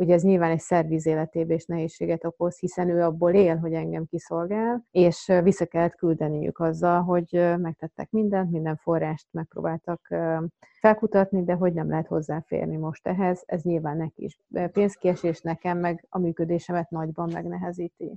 [0.00, 4.04] Ugye ez nyilván egy szerviz életébe is nehézséget okoz, hiszen ő abból él, hogy engem
[4.04, 10.14] kiszolgál, és vissza kellett küldeniük azzal, hogy megtettek mindent, minden forrást megpróbáltak
[10.80, 13.42] felkutatni, de hogy nem lehet hozzáférni most ehhez.
[13.46, 14.40] Ez nyilván neki is
[14.72, 18.12] pénzkiesés, nekem meg a működésemet nagyban megnehezíti.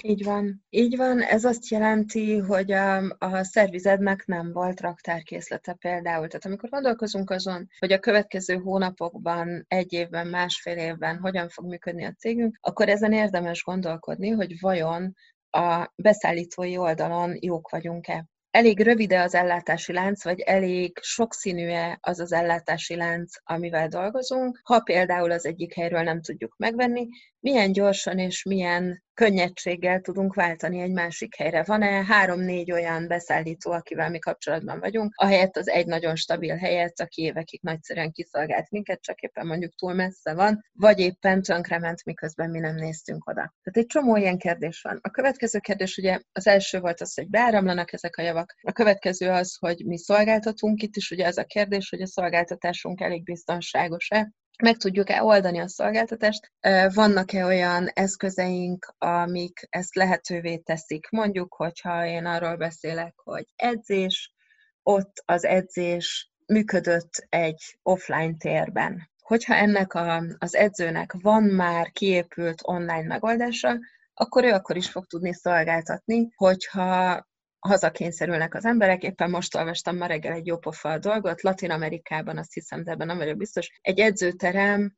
[0.00, 0.64] Így van.
[0.70, 6.26] Így van, ez azt jelenti, hogy a, a szervizednek nem volt raktárkészlete például.
[6.26, 12.04] Tehát amikor gondolkozunk azon, hogy a következő hónapokban, egy évben, másfél évben hogyan fog működni
[12.04, 15.14] a cégünk, akkor ezen érdemes gondolkodni, hogy vajon
[15.50, 22.32] a beszállítói oldalon jók vagyunk-e elég rövide az ellátási lánc, vagy elég sokszínű-e az az
[22.32, 24.60] ellátási lánc, amivel dolgozunk.
[24.62, 27.08] Ha például az egyik helyről nem tudjuk megvenni,
[27.42, 31.62] milyen gyorsan és milyen könnyedséggel tudunk váltani egy másik helyre.
[31.62, 37.22] Van-e három-négy olyan beszállító, akivel mi kapcsolatban vagyunk, ahelyett az egy nagyon stabil helyet, aki
[37.22, 42.58] évekig nagyszerűen kiszolgált minket, csak éppen mondjuk túl messze van, vagy éppen tönkrement, miközben mi
[42.58, 43.40] nem néztünk oda.
[43.62, 44.98] Tehát egy csomó ilyen kérdés van.
[45.02, 48.54] A következő kérdés ugye az első volt az, hogy beáramlanak ezek a javak.
[48.62, 53.00] A következő az, hogy mi szolgáltatunk itt is, ugye ez a kérdés, hogy a szolgáltatásunk
[53.00, 56.52] elég biztonságos-e, meg tudjuk-e oldani a szolgáltatást,
[56.94, 61.08] vannak-e olyan eszközeink, amik ezt lehetővé teszik.
[61.10, 64.32] Mondjuk, hogyha én arról beszélek, hogy edzés,
[64.82, 69.10] ott az edzés működött egy offline térben.
[69.22, 73.78] Hogyha ennek a, az edzőnek van már kiépült online megoldása,
[74.14, 77.26] akkor ő akkor is fog tudni szolgáltatni, hogyha
[77.68, 79.02] hazakényszerülnek az emberek.
[79.02, 83.18] Éppen most olvastam ma reggel egy jópofa dolgot, Latin Amerikában, azt hiszem, de ebben nem
[83.18, 84.96] vagyok biztos, egy edzőterem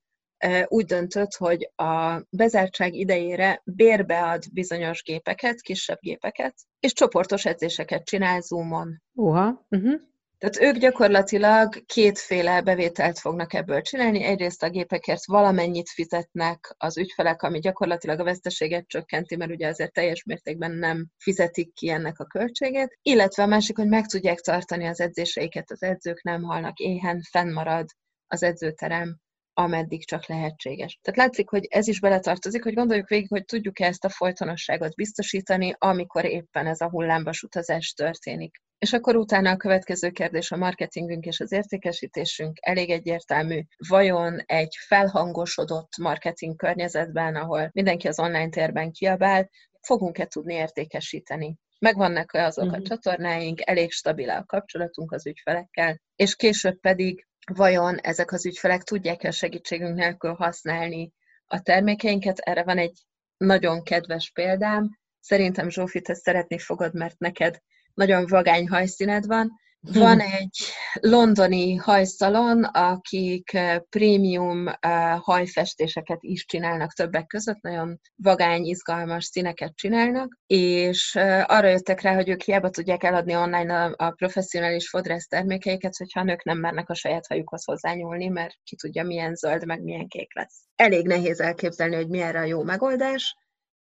[0.65, 8.41] úgy döntött, hogy a bezártság idejére bérbead bizonyos gépeket, kisebb gépeket, és csoportos edzéseket csinál
[8.41, 9.03] Zoomon.
[9.13, 9.67] Uha.
[9.71, 10.01] Uh-huh.
[10.45, 14.23] Tehát ők gyakorlatilag kétféle bevételt fognak ebből csinálni.
[14.23, 19.93] Egyrészt a gépekért valamennyit fizetnek az ügyfelek, ami gyakorlatilag a veszteséget csökkenti, mert ugye azért
[19.93, 22.99] teljes mértékben nem fizetik ki ennek a költségét.
[23.03, 27.87] Illetve a másik, hogy meg tudják tartani az edzéseiket, az edzők nem halnak éhen, fennmarad
[28.27, 29.19] az edzőterem,
[29.55, 30.99] ameddig csak lehetséges.
[31.03, 35.75] Tehát látszik, hogy ez is beletartozik, hogy gondoljuk végig, hogy tudjuk-e ezt a folytonosságot biztosítani,
[35.79, 38.63] amikor éppen ez a hullámvas utazás történik.
[38.79, 43.61] És akkor utána a következő kérdés a marketingünk és az értékesítésünk elég egyértelmű.
[43.89, 51.57] Vajon egy felhangosodott marketing környezetben, ahol mindenki az online térben kiabál, fogunk-e tudni értékesíteni?
[51.85, 52.83] Megvannak-e azok a mhm.
[52.83, 59.31] csatornáink, elég stabil a kapcsolatunk az ügyfelekkel, és később pedig vajon ezek az ügyfelek tudják-e
[59.31, 61.13] segítségünk nélkül használni
[61.47, 62.39] a termékeinket?
[62.39, 63.03] Erre van egy
[63.37, 64.99] nagyon kedves példám.
[65.21, 67.59] Szerintem Zsófi, te szeretni fogod, mert neked
[67.95, 69.53] nagyon vagány hajszíned van.
[69.93, 70.59] Van egy
[71.01, 79.75] londoni hajszalon, akik eh, prémium eh, hajfestéseket is csinálnak többek között, nagyon vagány, izgalmas színeket
[79.75, 85.27] csinálnak, és eh, arra jöttek rá, hogy ők hiába tudják eladni online a, professzionális fodrász
[85.27, 89.67] termékeiket, hogyha a nők nem mernek a saját hajukhoz hozzányúlni, mert ki tudja, milyen zöld,
[89.67, 90.63] meg milyen kék lesz.
[90.77, 93.37] Elég nehéz elképzelni, hogy mi erre a jó megoldás,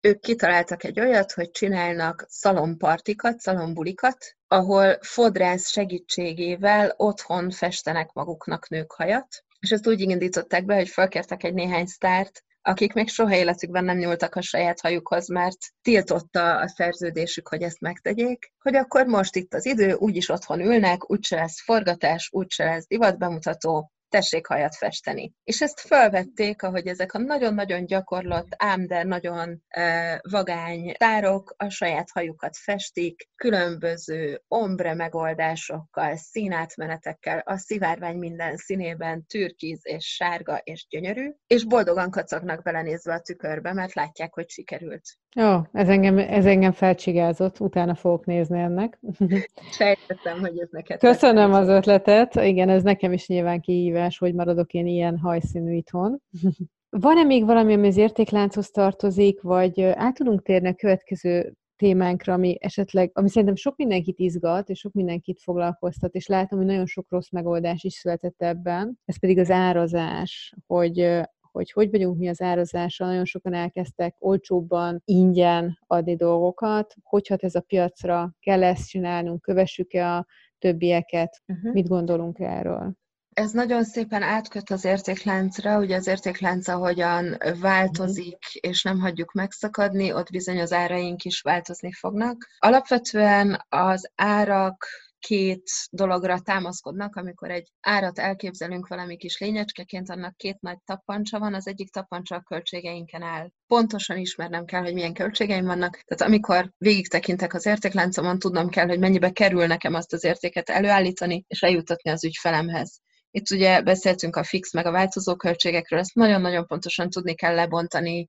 [0.04, 8.92] ők kitaláltak egy olyat, hogy csinálnak szalompartikat, szalombulikat, ahol fodrász segítségével otthon festenek maguknak nők
[8.92, 13.84] hajat, és ezt úgy indították be, hogy felkértek egy néhány sztárt, akik még soha életükben
[13.84, 19.36] nem nyúltak a saját hajukhoz, mert tiltotta a szerződésük, hogy ezt megtegyék, hogy akkor most
[19.36, 25.32] itt az idő, úgyis otthon ülnek, úgyse lesz forgatás, úgyse lesz divatbemutató, tessék hajat festeni.
[25.44, 31.68] És ezt felvették, ahogy ezek a nagyon-nagyon gyakorlott, ám de nagyon e, vagány tárok a
[31.68, 40.86] saját hajukat festik, különböző ombre megoldásokkal, színátmenetekkel, a szivárvány minden színében, türkiz és sárga és
[40.90, 45.02] gyönyörű, és boldogan kacagnak belenézve a tükörbe, mert látják, hogy sikerült.
[45.34, 49.00] Jó, ez engem, ez engem felcsigázott, utána fogok nézni ennek.
[49.78, 50.98] Sejtettem, hogy ez neked.
[50.98, 56.22] Köszönöm az ötletet, igen, ez nekem is nyilván kihívás, hogy maradok én ilyen hajszínű itthon.
[56.90, 62.56] Van-e még valami, ami az értéklánchoz tartozik, vagy át tudunk térni a következő témánkra, ami
[62.60, 67.06] esetleg, ami szerintem sok mindenkit izgat, és sok mindenkit foglalkoztat, és látom, hogy nagyon sok
[67.08, 68.98] rossz megoldás is született ebben.
[69.04, 71.20] Ez pedig az árazás, hogy
[71.54, 77.44] hogy hogy vagyunk mi az árazással, nagyon sokan elkezdtek olcsóbban, ingyen adni dolgokat, hogy hat
[77.44, 80.26] ez a piacra, kell ezt csinálnunk, kövessük-e a
[80.58, 81.72] többieket, uh-huh.
[81.72, 82.92] mit gondolunk erről?
[83.34, 90.12] Ez nagyon szépen átköt az értékláncra, ugye az értéklánc ahogyan változik, és nem hagyjuk megszakadni,
[90.12, 92.48] ott bizony az áraink is változni fognak.
[92.58, 94.86] Alapvetően az árak
[95.26, 101.54] két dologra támaszkodnak, amikor egy árat elképzelünk valami kis lényecskeként, annak két nagy tappancsa van,
[101.54, 103.50] az egyik tappancsa a költségeinken áll.
[103.66, 108.86] Pontosan ismernem kell, hogy milyen költségeim vannak, tehát amikor végig tekintek az értékláncomon, tudnom kell,
[108.86, 113.00] hogy mennyibe kerül nekem azt az értéket előállítani, és eljutatni az ügyfelemhez.
[113.30, 118.28] Itt ugye beszéltünk a fix meg a változó költségekről, ezt nagyon-nagyon pontosan tudni kell lebontani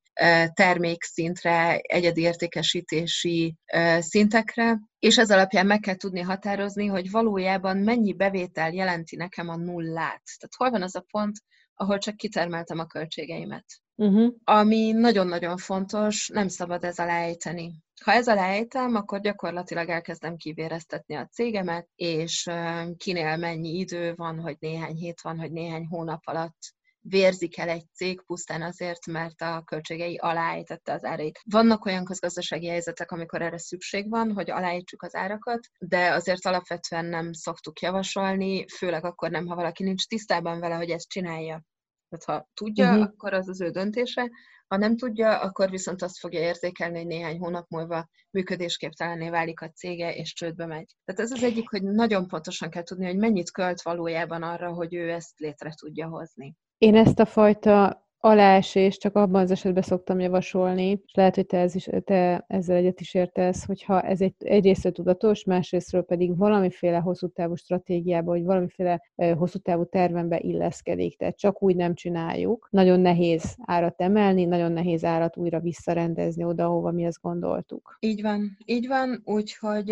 [0.54, 3.56] termékszintre, egyedi értékesítési
[4.00, 9.56] szintekre, és ez alapján meg kell tudni határozni, hogy valójában mennyi bevétel jelenti nekem a
[9.56, 10.22] nullát.
[10.38, 11.36] Tehát hol van az a pont,
[11.74, 13.66] ahol csak kitermeltem a költségeimet.
[13.96, 14.34] Uh-huh.
[14.44, 17.84] Ami nagyon-nagyon fontos, nem szabad ez alá ejteni.
[18.04, 22.50] Ha ez alá ejtem, akkor gyakorlatilag elkezdem kivéreztetni a cégemet, és
[22.98, 26.74] kinél mennyi idő van, hogy néhány hét van, hogy néhány hónap alatt
[27.08, 31.40] vérzik el egy cég pusztán azért, mert a költségei aláejtette az árait.
[31.44, 37.06] Vannak olyan közgazdasági helyzetek, amikor erre szükség van, hogy aláítsuk az árakat, de azért alapvetően
[37.06, 41.64] nem szoktuk javasolni, főleg akkor nem, ha valaki nincs tisztában vele, hogy ezt csinálja.
[42.10, 43.04] Tehát ha tudja, uh-huh.
[43.04, 44.30] akkor az az ő döntése,
[44.68, 49.70] ha nem tudja, akkor viszont azt fogja érzékelni, hogy néhány hónap múlva működésképtelenné válik a
[49.70, 50.96] cége, és csődbe megy.
[51.06, 54.94] Tehát ez az egyik, hogy nagyon pontosan kell tudni, hogy mennyit költ valójában arra, hogy
[54.94, 56.56] ő ezt létre tudja hozni.
[56.78, 61.58] Én ezt a fajta aláesés csak abban az esetben szoktam javasolni, és lehet, hogy te,
[61.58, 66.98] ez is, te ezzel egyet is értesz, hogyha ez egy, egyrészt tudatos, másrésztről pedig valamiféle
[66.98, 69.02] hosszú távú stratégiába, vagy valamiféle
[69.38, 71.18] hosszú távú tervenbe illeszkedik.
[71.18, 72.68] Tehát csak úgy nem csináljuk.
[72.72, 77.98] Nagyon nehéz árat emelni, nagyon nehéz árat újra visszarendezni oda, ahova mi azt gondoltuk.
[78.00, 79.86] Így van, így van, úgyhogy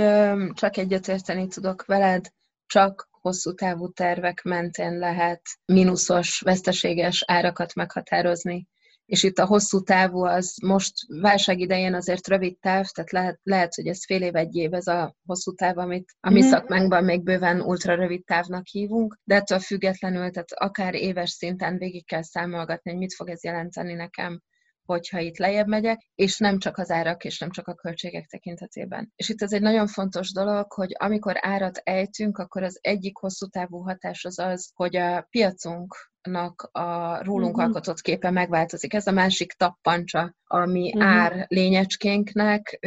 [0.53, 2.31] csak egyetérteni tudok veled,
[2.65, 8.67] csak hosszú távú tervek mentén lehet mínuszos, veszteséges árakat meghatározni.
[9.05, 13.75] És itt a hosszú távú az most válság idején azért rövid táv, tehát lehet, lehet
[13.75, 16.49] hogy ez fél év, egy év ez a hosszú táv, amit a mi mm.
[16.49, 22.05] szakmánkban még bőven ultra rövid távnak hívunk, de ettől függetlenül, tehát akár éves szinten végig
[22.05, 24.41] kell számolgatni, hogy mit fog ez jelenteni nekem
[24.85, 29.11] hogyha itt lejjebb megyek, és nem csak az árak, és nem csak a költségek tekintetében.
[29.15, 33.47] És itt ez egy nagyon fontos dolog, hogy amikor árat ejtünk, akkor az egyik hosszú
[33.47, 37.63] távú hatás az az, hogy a piacunknak a rólunk uh-huh.
[37.63, 38.93] alkotott képe megváltozik.
[38.93, 41.11] Ez a másik tappancsa, ami uh-huh.
[41.11, 42.79] ár lényecskénknek,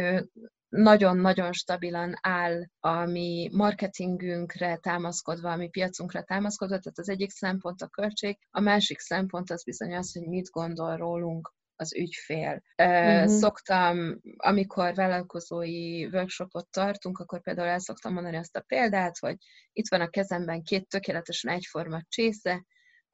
[0.69, 7.81] nagyon-nagyon stabilan áll a mi marketingünkre támaszkodva, a mi piacunkra támaszkodva, tehát az egyik szempont
[7.81, 12.61] a költség, a másik szempont az bizony az, hogy mit gondol rólunk az ügyfél.
[12.77, 13.27] Uh-huh.
[13.27, 19.35] Szoktam, amikor vállalkozói workshopot tartunk, akkor például el szoktam mondani azt a példát, hogy
[19.73, 22.65] itt van a kezemben két tökéletesen egyforma csésze,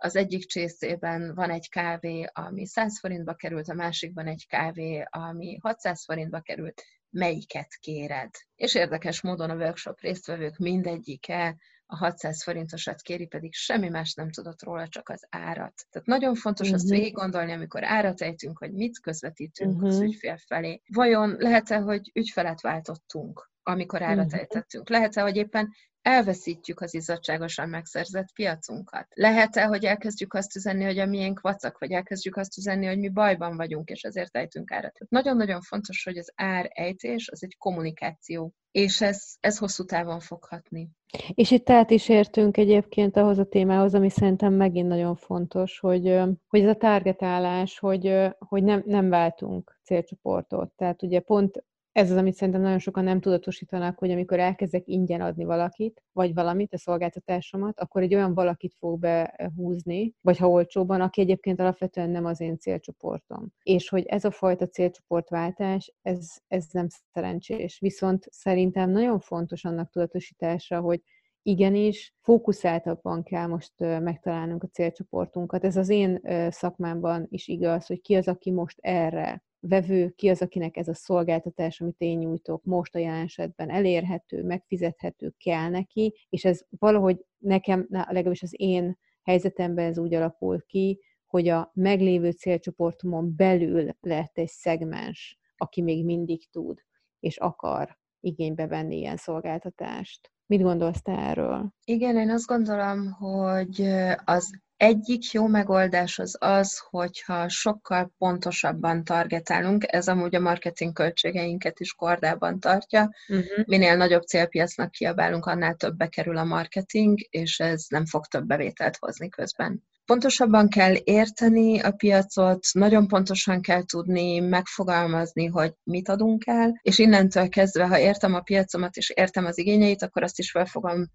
[0.04, 5.58] az egyik csészében van egy kávé, ami 100 forintba került, a másikban egy kávé, ami
[5.62, 8.30] 600 forintba került, melyiket kéred?
[8.56, 14.32] És érdekes módon a workshop résztvevők mindegyike a 600 forintosat kéri, pedig semmi más nem
[14.32, 15.86] tudott róla, csak az árat.
[15.90, 16.82] Tehát nagyon fontos uh-huh.
[16.82, 17.00] azt mhm.
[17.00, 19.90] végig gondolni, amikor árat ejtünk, hogy mit közvetítünk uh-huh.
[19.90, 20.06] az mhm.
[20.06, 20.82] ügyfél felé.
[20.88, 23.52] Vajon lehet-e, hogy ügyfelet váltottunk?
[23.64, 24.36] Amikor árat mhm.
[24.36, 24.90] ejtettünk?
[24.90, 25.70] Lehet-e, hogy éppen
[26.04, 29.08] elveszítjük az izzadságosan megszerzett piacunkat?
[29.14, 33.10] Lehet-e, hogy elkezdjük azt üzenni, hogy a miénk vacak, vagy elkezdjük azt üzenni, hogy mi
[33.10, 34.98] bajban vagyunk, és ezért ejtünk árat?
[35.10, 40.90] Nagyon-nagyon fontos, hogy az ár ejtés az egy kommunikáció, és ez, ez hosszú távon foghatni.
[41.34, 46.20] És itt át is értünk egyébként ahhoz a témához, ami szerintem megint nagyon fontos, hogy,
[46.48, 50.72] hogy ez a targetálás, hogy, hogy nem, nem váltunk célcsoportot.
[50.76, 55.22] Tehát ugye pont ez az, amit szerintem nagyon sokan nem tudatosítanak, hogy amikor elkezdek ingyen
[55.22, 61.02] adni valakit, vagy valamit, a szolgáltatásomat, akkor egy olyan valakit fog behúzni, vagy ha olcsóban,
[61.02, 63.48] aki egyébként alapvetően nem az én célcsoportom.
[63.64, 67.80] És hogy ez a fajta célcsoportváltás, ez, ez nem szerencsés.
[67.80, 71.02] Viszont szerintem nagyon fontos annak tudatosítása, hogy
[71.42, 75.64] igenis fókuszáltabban kell most megtalálnunk a célcsoportunkat.
[75.64, 80.42] Ez az én szakmámban is igaz, hogy ki az, aki most erre vevő, ki az,
[80.42, 86.14] akinek ez a szolgáltatás, amit én nyújtok, most a jelen esetben elérhető, megfizethető, kell neki,
[86.30, 92.32] és ez valahogy nekem, legalábbis az én helyzetemben ez úgy alakul ki, hogy a meglévő
[92.32, 96.80] célcsoportomon belül lett egy szegmens, aki még mindig tud
[97.20, 100.32] és akar igénybe venni ilyen szolgáltatást.
[100.46, 101.74] Mit gondolsz te erről?
[101.86, 103.82] Igen, én azt gondolom, hogy
[104.26, 111.80] az egyik jó megoldás az az, hogyha sokkal pontosabban targetálunk, ez amúgy a marketing költségeinket
[111.80, 113.10] is kordában tartja.
[113.28, 113.66] Uh-huh.
[113.66, 118.98] Minél nagyobb célpiacnak kiabálunk, annál többbe kerül a marketing, és ez nem fog több bevételt
[119.00, 119.84] hozni közben.
[120.06, 127.00] Pontosabban kell érteni a piacot, nagyon pontosan kell tudni megfogalmazni, hogy mit adunk el, és
[127.00, 131.08] innentől kezdve, ha értem a piacomat és értem az igényeit, akkor azt is fel fogom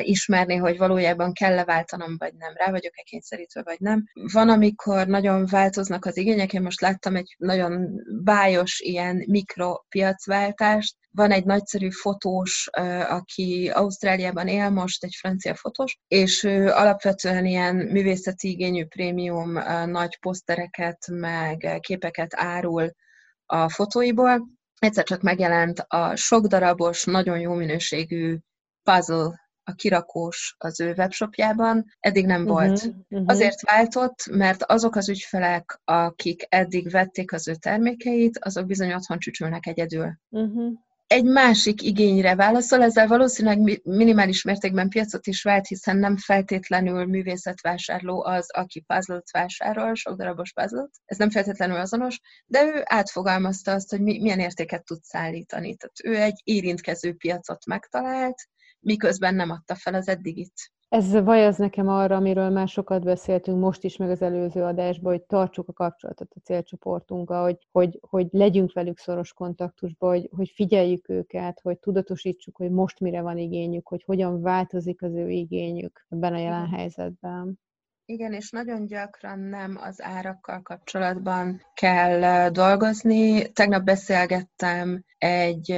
[0.00, 4.04] ismerni, hogy valójában kell-e váltanom, vagy nem, rá vagyok-e kényszerítve, vagy nem.
[4.32, 11.30] Van, amikor nagyon változnak az igények, én most láttam egy nagyon bájos ilyen mikropiacváltást, van
[11.30, 12.68] egy nagyszerű fotós,
[13.08, 19.52] aki Ausztráliában él most, egy francia fotós, és ő alapvetően ilyen művészeti igényű prémium
[19.86, 22.90] nagy posztereket, meg képeket árul
[23.46, 24.48] a fotóiból.
[24.78, 28.38] Egyszer csak megjelent a sok darabos, nagyon jó minőségű
[28.82, 32.78] puzzle a kirakós az ő webshopjában, eddig nem volt.
[32.78, 33.28] Uh-huh, uh-huh.
[33.28, 39.18] Azért váltott, mert azok az ügyfelek, akik eddig vették az ő termékeit, azok bizony otthon
[39.18, 40.18] csücsülnek egyedül.
[40.28, 40.72] Uh-huh.
[41.06, 48.24] Egy másik igényre válaszol, ezzel valószínűleg minimális mértékben piacot is vált, hiszen nem feltétlenül művészetvásárló
[48.24, 53.90] az, aki puzzle vásárol, sok darabos puzzle ez nem feltétlenül azonos, de ő átfogalmazta azt,
[53.90, 55.76] hogy milyen értéket tud szállítani.
[55.76, 58.48] Tehát ő egy érintkező piacot megtalált,
[58.86, 60.70] miközben nem adta fel az eddigit.
[60.88, 65.22] Ez vajaz nekem arra, amiről már sokat beszéltünk most is, meg az előző adásban, hogy
[65.22, 71.08] tartsuk a kapcsolatot a célcsoportunkkal, hogy, hogy, hogy legyünk velük szoros kontaktusban, hogy, hogy figyeljük
[71.08, 76.32] őket, hogy tudatosítsuk, hogy most mire van igényük, hogy hogyan változik az ő igényük ebben
[76.32, 77.58] a jelen helyzetben.
[78.08, 83.52] Igen, és nagyon gyakran nem az árakkal kapcsolatban kell dolgozni.
[83.52, 85.70] Tegnap beszélgettem egy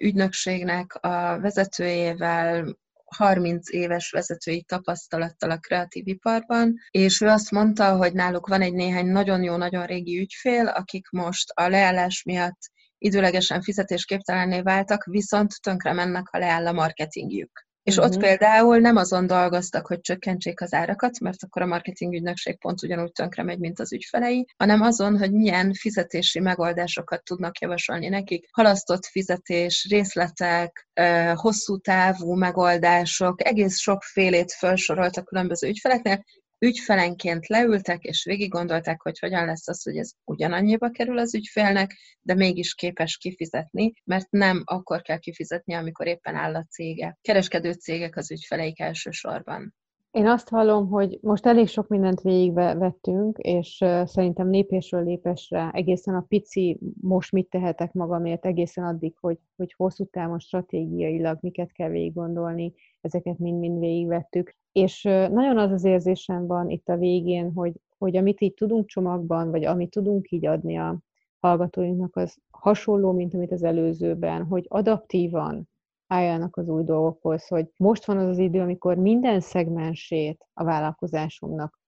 [0.00, 8.12] ügynökségnek a vezetőjével, 30 éves vezetői tapasztalattal a kreatív iparban, és ő azt mondta, hogy
[8.12, 12.58] náluk van egy néhány nagyon jó, nagyon régi ügyfél, akik most a leállás miatt
[12.98, 17.65] időlegesen fizetésképtelenné váltak, viszont tönkre mennek, ha leáll a marketingjük.
[17.86, 18.12] És uh-huh.
[18.12, 22.82] ott például nem azon dolgoztak, hogy csökkentsék az árakat, mert akkor a marketing ügynökség pont
[22.82, 28.48] ugyanúgy tönkre megy, mint az ügyfelei, hanem azon, hogy milyen fizetési megoldásokat tudnak javasolni nekik.
[28.50, 30.88] Halasztott fizetés, részletek,
[31.34, 36.24] hosszú távú megoldások, egész sokfélét felsoroltak különböző ügyfeleknél,
[36.66, 41.96] ügyfelenként leültek, és végig gondolták, hogy hogyan lesz az, hogy ez ugyanannyiba kerül az ügyfélnek,
[42.22, 47.18] de mégis képes kifizetni, mert nem akkor kell kifizetni, amikor éppen áll a cége.
[47.22, 49.74] Kereskedő cégek az ügyfeleik elsősorban.
[50.16, 56.24] Én azt hallom, hogy most elég sok mindent végigvettünk, és szerintem lépésről lépésre egészen a
[56.28, 62.14] pici most mit tehetek magamért, egészen addig, hogy, hogy hosszú távon stratégiailag miket kell végig
[62.14, 64.56] gondolni, ezeket mind-mind végigvettük.
[64.72, 69.50] És nagyon az az érzésem van itt a végén, hogy, hogy amit így tudunk csomagban,
[69.50, 70.98] vagy amit tudunk így adni a
[71.38, 75.68] hallgatóinknak, az hasonló, mint amit az előzőben, hogy adaptívan
[76.06, 81.80] álljanak az új dolgokhoz, hogy most van az az idő, amikor minden szegmensét a vállalkozásunknak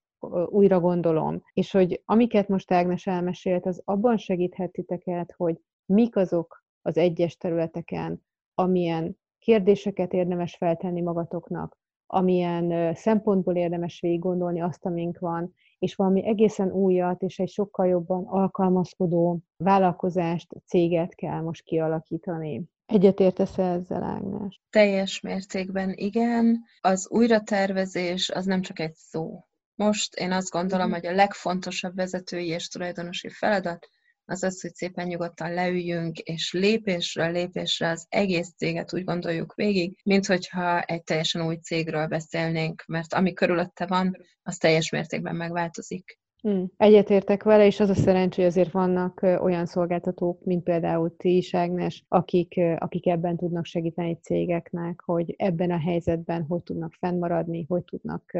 [0.47, 6.65] újra gondolom, és hogy amiket most Ágnes elmesélt, az abban segíthet titeket, hogy mik azok
[6.83, 8.23] az egyes területeken,
[8.55, 16.27] amilyen kérdéseket érdemes feltenni magatoknak, amilyen szempontból érdemes végig gondolni azt, amink van, és valami
[16.27, 22.63] egészen újat és egy sokkal jobban alkalmazkodó vállalkozást, céget kell most kialakítani.
[22.89, 24.61] Egyetértesz ezzel, Ágnes?
[24.71, 26.65] Teljes mértékben igen.
[26.81, 29.45] Az újratervezés az nem csak egy szó.
[29.75, 30.95] Most én azt gondolom, mhm.
[30.95, 33.89] hogy a legfontosabb vezetői és tulajdonosi feladat
[34.25, 39.99] az az, hogy szépen nyugodtan leüljünk, és lépésről lépésre az egész céget úgy gondoljuk végig,
[40.05, 46.19] mint hogyha egy teljesen új cégről beszélnénk, mert ami körülötte van, az teljes mértékben megváltozik.
[46.43, 46.67] Hmm.
[46.77, 51.55] Egyetértek vele, és az a szerencsé, hogy azért vannak olyan szolgáltatók, mint például ti is,
[51.55, 57.85] Ágnes, akik, akik ebben tudnak segíteni cégeknek, hogy ebben a helyzetben hogy tudnak fennmaradni, hogy
[57.85, 58.33] tudnak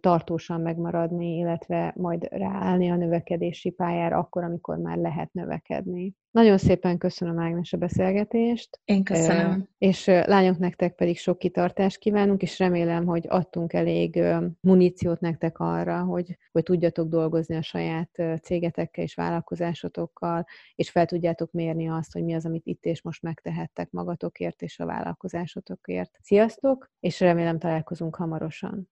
[0.00, 6.14] tartósan megmaradni, illetve majd ráállni a növekedési pályára akkor, amikor már lehet növekedni.
[6.36, 8.80] Nagyon szépen köszönöm, Ágnes, a beszélgetést.
[8.84, 9.68] Én köszönöm.
[9.78, 14.22] És lányok, nektek pedig sok kitartást kívánunk, és remélem, hogy adtunk elég
[14.60, 21.52] muníciót nektek arra, hogy, hogy tudjatok dolgozni a saját cégetekkel és vállalkozásotokkal, és fel tudjátok
[21.52, 26.18] mérni azt, hogy mi az, amit itt és most megtehettek magatokért és a vállalkozásotokért.
[26.22, 28.88] Sziasztok, és remélem találkozunk hamarosan.